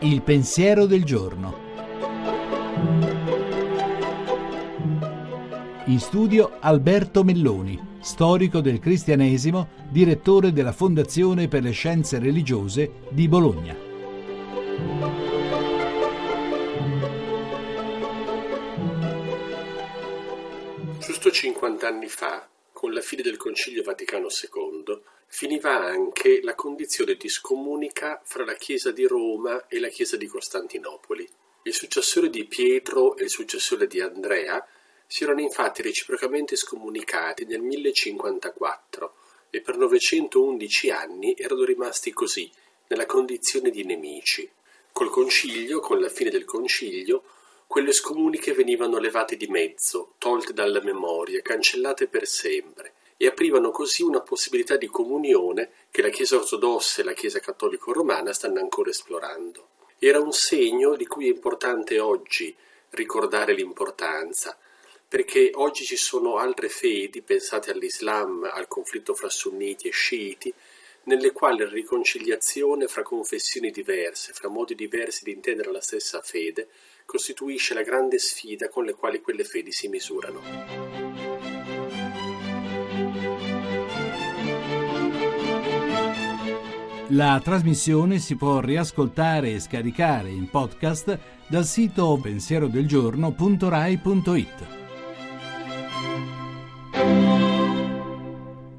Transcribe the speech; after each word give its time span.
Il 0.00 0.22
pensiero 0.22 0.86
del 0.86 1.04
giorno. 1.04 1.64
In 5.86 5.98
studio 5.98 6.58
Alberto 6.60 7.24
Melloni, 7.24 7.78
storico 8.00 8.60
del 8.60 8.78
cristianesimo, 8.78 9.68
direttore 9.90 10.52
della 10.52 10.72
Fondazione 10.72 11.48
per 11.48 11.62
le 11.62 11.72
Scienze 11.72 12.18
Religiose 12.18 12.92
di 13.10 13.28
Bologna. 13.28 13.76
Giusto 20.98 21.30
50 21.30 21.86
anni 21.86 22.06
fa, 22.08 22.48
con 22.84 22.92
la 22.92 23.00
fine 23.00 23.22
del 23.22 23.38
Concilio 23.38 23.82
Vaticano 23.82 24.26
II, 24.28 25.00
finiva 25.26 25.86
anche 25.86 26.42
la 26.42 26.54
condizione 26.54 27.14
di 27.14 27.30
scomunica 27.30 28.20
fra 28.22 28.44
la 28.44 28.52
Chiesa 28.52 28.90
di 28.90 29.06
Roma 29.06 29.68
e 29.68 29.80
la 29.80 29.88
Chiesa 29.88 30.18
di 30.18 30.26
Costantinopoli. 30.26 31.26
Il 31.62 31.72
successore 31.72 32.28
di 32.28 32.44
Pietro 32.44 33.16
e 33.16 33.22
il 33.24 33.30
successore 33.30 33.86
di 33.86 34.02
Andrea 34.02 34.62
si 35.06 35.22
erano 35.22 35.40
infatti 35.40 35.80
reciprocamente 35.80 36.56
scomunicati 36.56 37.46
nel 37.46 37.62
1054 37.62 39.14
e 39.48 39.62
per 39.62 39.78
911 39.78 40.90
anni 40.90 41.34
erano 41.38 41.64
rimasti 41.64 42.12
così, 42.12 42.52
nella 42.88 43.06
condizione 43.06 43.70
di 43.70 43.82
nemici. 43.84 44.46
Col 44.92 45.08
concilio, 45.08 45.80
con 45.80 46.00
la 46.00 46.10
fine 46.10 46.28
del 46.28 46.44
concilio, 46.44 47.22
quelle 47.66 47.92
scomuniche 47.92 48.52
venivano 48.52 48.98
levate 48.98 49.36
di 49.36 49.46
mezzo, 49.48 50.14
tolte 50.18 50.52
dalla 50.52 50.80
memoria, 50.82 51.40
cancellate 51.40 52.08
per 52.08 52.26
sempre, 52.26 52.94
e 53.16 53.26
aprivano 53.26 53.70
così 53.70 54.02
una 54.02 54.20
possibilità 54.20 54.76
di 54.76 54.86
comunione 54.86 55.70
che 55.90 56.02
la 56.02 56.08
Chiesa 56.08 56.36
ortodossa 56.36 57.00
e 57.00 57.04
la 57.04 57.12
Chiesa 57.12 57.38
cattolico-romana 57.38 58.32
stanno 58.32 58.60
ancora 58.60 58.90
esplorando. 58.90 59.68
Era 59.98 60.20
un 60.20 60.32
segno 60.32 60.96
di 60.96 61.06
cui 61.06 61.26
è 61.26 61.32
importante 61.32 61.98
oggi 62.00 62.54
ricordare 62.90 63.54
l'importanza, 63.54 64.56
perché 65.08 65.50
oggi 65.54 65.84
ci 65.84 65.96
sono 65.96 66.36
altre 66.38 66.68
fedi, 66.68 67.22
pensate 67.22 67.70
all'Islam, 67.70 68.48
al 68.52 68.66
conflitto 68.66 69.14
fra 69.14 69.28
sunniti 69.28 69.88
e 69.88 69.92
sciiti, 69.92 70.52
nelle 71.04 71.32
quali 71.32 71.58
la 71.58 71.68
riconciliazione 71.68 72.88
fra 72.88 73.02
confessioni 73.02 73.70
diverse, 73.70 74.32
fra 74.32 74.48
modi 74.48 74.74
diversi 74.74 75.24
di 75.24 75.32
intendere 75.32 75.70
la 75.70 75.80
stessa 75.80 76.20
fede, 76.20 76.68
costituisce 77.04 77.74
la 77.74 77.82
grande 77.82 78.18
sfida 78.18 78.68
con 78.68 78.84
le 78.84 78.94
quali 78.94 79.20
quelle 79.20 79.44
fedi 79.44 79.72
si 79.72 79.88
misurano. 79.88 80.40
La 87.08 87.38
trasmissione 87.42 88.18
si 88.18 88.34
può 88.34 88.60
riascoltare 88.60 89.52
e 89.52 89.60
scaricare 89.60 90.30
in 90.30 90.48
podcast 90.48 91.18
dal 91.46 91.66
sito 91.66 92.18
pensierodelgiorno.rai.it. 92.20 94.83